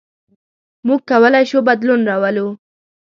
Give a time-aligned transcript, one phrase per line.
[0.87, 2.47] موږ کولی شو بدلون راولو.